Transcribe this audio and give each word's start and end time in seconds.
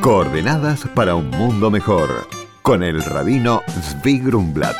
Coordenadas 0.00 0.86
para 0.94 1.16
un 1.16 1.28
mundo 1.28 1.72
mejor, 1.72 2.28
con 2.62 2.84
el 2.84 3.02
rabino 3.02 3.62
Zvi 3.68 4.20
Grumblat. 4.20 4.76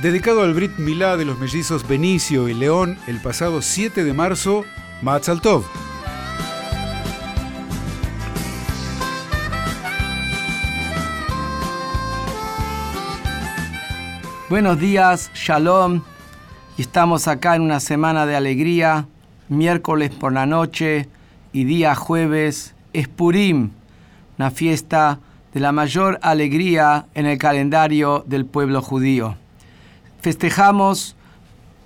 Dedicado 0.00 0.42
al 0.42 0.54
Brit 0.54 0.78
Milá 0.78 1.16
de 1.16 1.24
los 1.24 1.38
mellizos 1.40 1.86
Benicio 1.86 2.48
y 2.48 2.54
León 2.54 2.96
el 3.08 3.20
pasado 3.20 3.62
7 3.62 4.04
de 4.04 4.12
marzo, 4.12 4.64
Matzal 5.02 5.40
Tov. 5.40 5.64
Buenos 14.48 14.78
días, 14.78 15.32
Shalom. 15.34 16.02
Estamos 16.78 17.26
acá 17.26 17.56
en 17.56 17.62
una 17.62 17.80
semana 17.80 18.24
de 18.24 18.36
alegría, 18.36 19.08
miércoles 19.48 20.10
por 20.10 20.32
la 20.32 20.46
noche 20.46 21.08
y 21.52 21.64
día 21.64 21.94
jueves 21.94 22.74
es 22.92 23.08
Purim, 23.08 23.70
una 24.38 24.50
fiesta 24.50 25.18
de 25.52 25.60
la 25.60 25.72
mayor 25.72 26.18
alegría 26.22 27.06
en 27.14 27.26
el 27.26 27.38
calendario 27.38 28.24
del 28.26 28.46
pueblo 28.46 28.82
judío. 28.82 29.36
Festejamos 30.20 31.16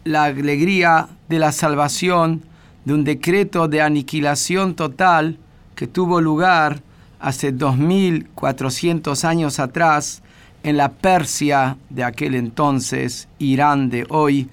la 0.05 0.24
alegría 0.24 1.09
de 1.29 1.38
la 1.38 1.52
salvación 1.52 2.43
de 2.85 2.93
un 2.93 3.05
decreto 3.05 3.69
de 3.69 3.80
aniquilación 3.80 4.74
total 4.74 5.38
que 5.74 5.87
tuvo 5.87 6.21
lugar 6.21 6.83
hace 7.19 7.52
2400 7.52 9.24
años 9.24 9.59
atrás 9.59 10.23
en 10.62 10.77
la 10.77 10.91
Persia 10.91 11.77
de 11.88 12.05
aquel 12.05 12.35
entonces, 12.35 13.29
Irán 13.38 13.88
de 13.88 14.07
hoy, 14.10 14.49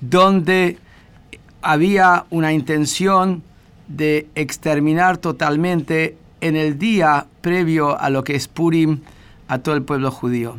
donde 0.00 0.78
había 1.60 2.24
una 2.30 2.52
intención 2.52 3.42
de 3.88 4.26
exterminar 4.34 5.18
totalmente 5.18 6.16
en 6.40 6.56
el 6.56 6.78
día 6.78 7.26
previo 7.40 7.98
a 7.98 8.10
lo 8.10 8.24
que 8.24 8.34
es 8.34 8.48
Purim 8.48 9.00
a 9.48 9.58
todo 9.58 9.74
el 9.74 9.82
pueblo 9.82 10.10
judío. 10.10 10.58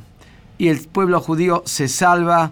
Y 0.58 0.70
el 0.70 0.80
pueblo 0.80 1.20
judío 1.22 1.64
se 1.66 1.88
salva 1.88 2.52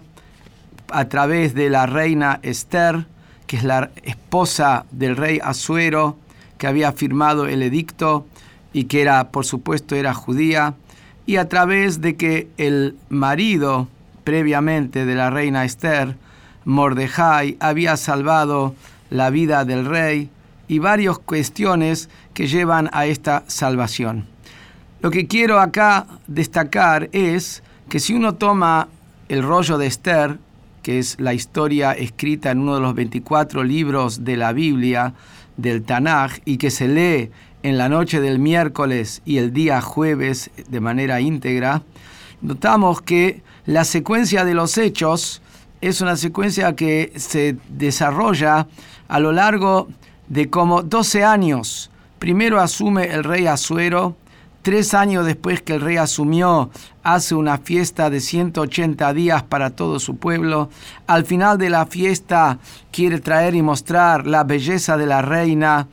a 0.90 1.04
través 1.06 1.54
de 1.54 1.70
la 1.70 1.86
reina 1.86 2.38
Esther, 2.42 3.06
que 3.46 3.56
es 3.56 3.64
la 3.64 3.90
esposa 4.02 4.86
del 4.90 5.16
rey 5.16 5.40
Asuero, 5.42 6.16
que 6.58 6.66
había 6.66 6.92
firmado 6.92 7.46
el 7.46 7.62
edicto 7.62 8.26
y 8.72 8.84
que 8.84 9.02
era, 9.02 9.30
por 9.30 9.44
supuesto, 9.44 9.94
era 9.94 10.14
judía, 10.14 10.74
y 11.26 11.36
a 11.36 11.48
través 11.48 12.00
de 12.00 12.16
que 12.16 12.48
el 12.56 12.96
marido 13.08 13.88
previamente 14.24 15.04
de 15.06 15.14
la 15.14 15.30
reina 15.30 15.64
Esther, 15.64 16.16
Mordejai, 16.64 17.56
había 17.60 17.96
salvado 17.96 18.74
la 19.10 19.30
vida 19.30 19.64
del 19.64 19.84
rey 19.86 20.30
y 20.68 20.78
varias 20.78 21.18
cuestiones 21.18 22.08
que 22.34 22.46
llevan 22.46 22.88
a 22.92 23.06
esta 23.06 23.44
salvación. 23.46 24.26
Lo 25.00 25.10
que 25.10 25.26
quiero 25.26 25.60
acá 25.60 26.06
destacar 26.26 27.08
es 27.12 27.62
que 27.88 28.00
si 28.00 28.14
uno 28.14 28.34
toma 28.34 28.88
el 29.28 29.42
rollo 29.42 29.78
de 29.78 29.86
Esther, 29.86 30.38
que 30.82 30.98
es 30.98 31.18
la 31.20 31.34
historia 31.34 31.92
escrita 31.92 32.50
en 32.50 32.60
uno 32.60 32.76
de 32.76 32.80
los 32.80 32.94
24 32.94 33.64
libros 33.64 34.24
de 34.24 34.36
la 34.36 34.52
Biblia, 34.52 35.14
del 35.56 35.82
Tanaj, 35.82 36.38
y 36.44 36.58
que 36.58 36.70
se 36.70 36.88
lee 36.88 37.30
en 37.62 37.78
la 37.78 37.88
noche 37.88 38.20
del 38.20 38.38
miércoles 38.38 39.22
y 39.24 39.38
el 39.38 39.52
día 39.52 39.80
jueves 39.80 40.50
de 40.68 40.80
manera 40.80 41.20
íntegra, 41.20 41.82
notamos 42.40 43.02
que 43.02 43.42
la 43.64 43.84
secuencia 43.84 44.44
de 44.44 44.54
los 44.54 44.78
hechos 44.78 45.42
es 45.80 46.00
una 46.00 46.16
secuencia 46.16 46.76
que 46.76 47.12
se 47.16 47.56
desarrolla 47.68 48.68
a 49.08 49.20
lo 49.20 49.32
largo 49.32 49.88
de 50.28 50.50
como 50.50 50.82
12 50.82 51.24
años. 51.24 51.90
Primero 52.18 52.60
asume 52.60 53.04
el 53.12 53.24
rey 53.24 53.46
Asuero, 53.46 54.16
tres 54.62 54.94
años 54.94 55.24
después 55.26 55.62
que 55.62 55.74
el 55.74 55.80
rey 55.80 55.96
asumió, 55.96 56.70
hace 57.02 57.34
una 57.34 57.58
fiesta 57.58 58.10
de 58.10 58.20
180 58.20 59.12
días 59.12 59.42
para 59.44 59.70
todo 59.70 60.00
su 60.00 60.16
pueblo. 60.16 60.70
Al 61.06 61.24
final 61.24 61.56
de 61.58 61.70
la 61.70 61.86
fiesta 61.86 62.58
quiere 62.90 63.20
traer 63.20 63.54
y 63.54 63.62
mostrar 63.62 64.26
la 64.26 64.44
belleza 64.44 64.96
de 64.96 65.06
la 65.06 65.22
reina 65.22 65.86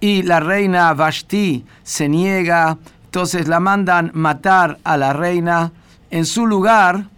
y 0.00 0.22
la 0.22 0.40
reina 0.40 0.92
Vashti 0.94 1.64
se 1.82 2.08
niega, 2.08 2.78
entonces 3.04 3.48
la 3.48 3.60
mandan 3.60 4.10
matar 4.14 4.78
a 4.84 4.96
la 4.96 5.12
reina. 5.12 5.72
En 6.10 6.24
su 6.24 6.46
lugar, 6.46 7.08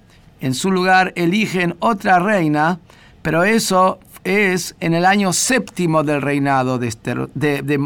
en 0.40 0.54
su 0.54 0.70
lugar 0.70 1.12
eligen 1.16 1.76
otra 1.80 2.18
reina, 2.18 2.80
pero 3.22 3.44
eso 3.44 3.98
es 4.26 4.74
en 4.80 4.92
el 4.92 5.06
año 5.06 5.32
séptimo 5.32 6.02
del 6.02 6.20
reinado 6.20 6.78
de, 6.78 6.92
de, 7.34 7.62
de 7.62 7.78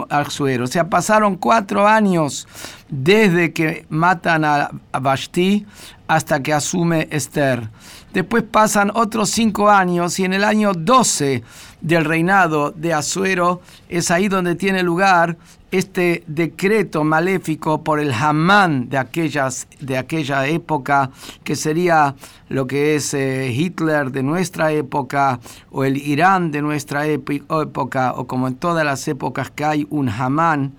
O 0.63 0.67
sea, 0.67 0.89
pasaron 0.89 1.37
cuatro 1.37 1.87
años 1.87 2.49
desde 2.91 3.53
que 3.53 3.87
matan 3.89 4.45
a, 4.45 4.71
Vashti 5.01 5.67
hasta 6.09 6.43
que 6.43 6.53
asume 6.53 7.09
Esther. 7.11 7.71
Después 8.13 8.43
pasan 8.43 8.91
otros 8.95 9.31
cinco 9.31 9.71
años 9.71 10.19
y 10.19 10.25
en 10.25 10.33
el 10.33 10.45
año 10.45 10.73
12 10.75 11.45
del 11.81 12.05
reinado 12.05 12.73
de 12.73 12.93
Asuero 12.93 13.61
es 13.89 14.11
ahí 14.11 14.29
donde 14.29 14.57
tiene 14.57 14.83
lugar 14.83 15.37
este 15.71 16.25
decreto 16.27 17.05
maléfico 17.05 17.85
por 17.85 18.01
el 18.01 18.13
Hamán 18.13 18.89
de, 18.89 18.99
aquellas, 18.99 19.69
de 19.79 19.99
aquella 19.99 20.47
época, 20.49 21.11
que 21.45 21.55
sería 21.55 22.17
lo 22.49 22.67
que 22.67 22.97
es 22.97 23.15
eh, 23.15 23.53
Hitler 23.53 24.11
de 24.11 24.25
nuestra 24.25 24.73
época, 24.73 25.39
o 25.71 25.85
el 25.85 25.97
Irán 25.97 26.51
de 26.51 26.63
nuestra 26.63 27.07
época, 27.07 28.15
o 28.15 28.27
como 28.27 28.49
en 28.49 28.57
todas 28.57 28.85
las 28.85 29.07
épocas 29.07 29.51
que 29.51 29.65
hay 29.65 29.87
un 29.91 30.09
Hamán. 30.09 30.73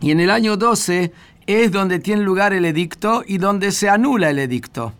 Y 0.00 0.10
en 0.10 0.20
el 0.20 0.30
año 0.30 0.56
12 0.56 1.12
es 1.46 1.72
donde 1.72 1.98
tiene 1.98 2.22
lugar 2.22 2.52
el 2.52 2.64
edicto 2.64 3.22
y 3.26 3.38
donde 3.38 3.72
se 3.72 3.88
anula 3.88 4.30
el 4.30 4.38
edicto. 4.38 4.92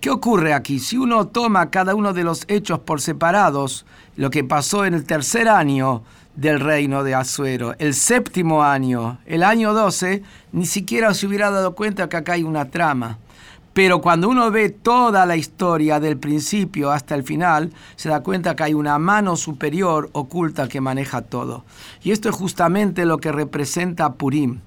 ¿Qué 0.00 0.10
ocurre 0.10 0.54
aquí? 0.54 0.78
Si 0.78 0.96
uno 0.96 1.26
toma 1.26 1.70
cada 1.70 1.94
uno 1.94 2.12
de 2.12 2.24
los 2.24 2.44
hechos 2.48 2.78
por 2.78 3.00
separados, 3.00 3.84
lo 4.16 4.30
que 4.30 4.44
pasó 4.44 4.84
en 4.84 4.94
el 4.94 5.04
tercer 5.04 5.48
año 5.48 6.02
del 6.36 6.60
reino 6.60 7.04
de 7.04 7.14
Azuero. 7.14 7.74
El 7.78 7.94
séptimo 7.94 8.62
año, 8.62 9.18
el 9.26 9.42
año 9.42 9.74
12, 9.74 10.22
ni 10.52 10.64
siquiera 10.64 11.12
se 11.12 11.26
hubiera 11.26 11.50
dado 11.50 11.74
cuenta 11.74 12.08
que 12.08 12.16
acá 12.16 12.32
hay 12.32 12.42
una 12.42 12.70
trama. 12.70 13.18
Pero 13.82 14.02
cuando 14.02 14.28
uno 14.28 14.50
ve 14.50 14.68
toda 14.68 15.24
la 15.24 15.36
historia 15.36 15.98
del 16.00 16.18
principio 16.18 16.90
hasta 16.90 17.14
el 17.14 17.22
final, 17.22 17.72
se 17.96 18.10
da 18.10 18.22
cuenta 18.22 18.54
que 18.54 18.64
hay 18.64 18.74
una 18.74 18.98
mano 18.98 19.36
superior 19.36 20.10
oculta 20.12 20.68
que 20.68 20.82
maneja 20.82 21.22
todo. 21.22 21.64
Y 22.02 22.10
esto 22.10 22.28
es 22.28 22.34
justamente 22.34 23.06
lo 23.06 23.16
que 23.16 23.32
representa 23.32 24.12
Purim. 24.12 24.60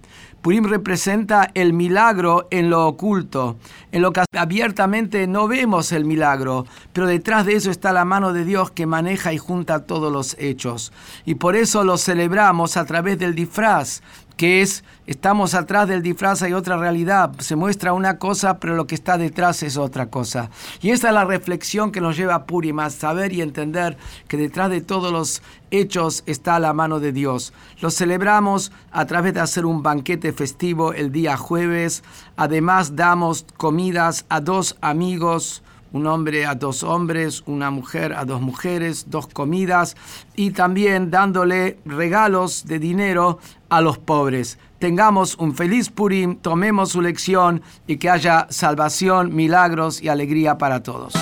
Purim 0.43 0.65
representa 0.65 1.49
el 1.53 1.71
milagro 1.71 2.49
en 2.51 2.69
lo 2.69 2.85
oculto, 2.85 3.55
en 3.93 4.01
lo 4.01 4.11
que 4.11 4.25
abiertamente 4.35 5.25
no 5.25 5.47
vemos 5.47 5.93
el 5.93 6.03
milagro, 6.03 6.65
pero 6.91 7.07
detrás 7.07 7.45
de 7.45 7.55
eso 7.55 7.71
está 7.71 7.93
la 7.93 8.03
mano 8.03 8.33
de 8.33 8.43
Dios 8.43 8.69
que 8.69 8.85
maneja 8.85 9.31
y 9.31 9.37
junta 9.37 9.85
todos 9.85 10.11
los 10.11 10.35
hechos. 10.39 10.91
Y 11.23 11.35
por 11.35 11.55
eso 11.55 11.85
lo 11.85 11.97
celebramos 11.97 12.75
a 12.75 12.83
través 12.83 13.17
del 13.19 13.35
disfraz, 13.35 14.01
que 14.37 14.61
es, 14.61 14.83
estamos 15.05 15.53
atrás 15.53 15.87
del 15.87 16.01
disfraz, 16.01 16.41
hay 16.41 16.53
otra 16.53 16.77
realidad, 16.77 17.31
se 17.39 17.55
muestra 17.55 17.93
una 17.93 18.17
cosa, 18.17 18.59
pero 18.59 18.75
lo 18.75 18.87
que 18.87 18.95
está 18.95 19.17
detrás 19.17 19.63
es 19.63 19.77
otra 19.77 20.07
cosa. 20.07 20.49
Y 20.81 20.91
esa 20.91 21.09
es 21.09 21.13
la 21.13 21.25
reflexión 21.25 21.91
que 21.91 22.01
nos 22.01 22.17
lleva 22.17 22.35
a 22.35 22.45
Purim, 22.45 22.79
a 22.79 22.89
saber 22.89 23.33
y 23.33 23.41
entender 23.41 23.97
que 24.27 24.37
detrás 24.37 24.69
de 24.69 24.81
todos 24.81 25.11
los 25.11 25.41
hechos 25.71 26.23
está 26.25 26.59
la 26.59 26.73
mano 26.73 26.99
de 26.99 27.11
Dios. 27.11 27.53
Lo 27.81 27.91
celebramos 27.91 28.71
a 28.91 29.05
través 29.05 29.33
de 29.33 29.39
hacer 29.39 29.65
un 29.65 29.83
banquete 29.83 30.33
festivo 30.33 30.93
el 30.93 31.11
día 31.11 31.37
jueves, 31.37 32.03
además 32.35 32.95
damos 32.95 33.45
comidas 33.57 34.25
a 34.29 34.41
dos 34.41 34.77
amigos, 34.81 35.63
un 35.93 36.07
hombre 36.07 36.45
a 36.45 36.55
dos 36.55 36.83
hombres, 36.83 37.43
una 37.45 37.71
mujer 37.71 38.13
a 38.13 38.25
dos 38.25 38.41
mujeres, 38.41 39.05
dos 39.07 39.27
comidas 39.27 39.95
y 40.35 40.51
también 40.51 41.09
dándole 41.09 41.77
regalos 41.85 42.65
de 42.65 42.79
dinero 42.79 43.39
a 43.69 43.79
los 43.79 43.97
pobres. 43.97 44.59
Tengamos 44.79 45.35
un 45.35 45.55
feliz 45.55 45.89
Purim, 45.89 46.35
tomemos 46.35 46.89
su 46.89 47.01
lección 47.01 47.61
y 47.87 47.97
que 47.97 48.09
haya 48.09 48.47
salvación, 48.49 49.33
milagros 49.33 50.01
y 50.01 50.09
alegría 50.09 50.57
para 50.57 50.83
todos. 50.83 51.13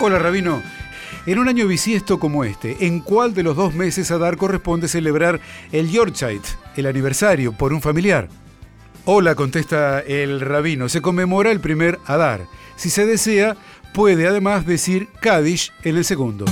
Hola 0.00 0.18
Rabino. 0.18 0.60
En 1.24 1.38
un 1.38 1.46
año 1.46 1.68
bisiesto 1.68 2.18
como 2.18 2.42
este, 2.42 2.84
¿en 2.84 2.98
cuál 2.98 3.32
de 3.32 3.44
los 3.44 3.54
dos 3.54 3.74
meses 3.74 4.10
a 4.10 4.18
dar 4.18 4.36
corresponde 4.36 4.88
celebrar 4.88 5.38
el 5.70 5.88
Yorkshire, 5.88 6.40
el 6.76 6.86
aniversario, 6.86 7.52
por 7.52 7.72
un 7.72 7.80
familiar? 7.80 8.28
Hola, 9.04 9.34
contesta 9.34 9.98
el 9.98 10.40
rabino. 10.40 10.88
Se 10.88 11.02
conmemora 11.02 11.50
el 11.50 11.58
primer 11.58 11.98
Adar. 12.06 12.46
Si 12.76 12.88
se 12.88 13.04
desea, 13.04 13.56
puede 13.92 14.28
además 14.28 14.64
decir 14.64 15.08
Kadish 15.20 15.72
en 15.82 15.96
el 15.96 16.04
segundo. 16.04 16.44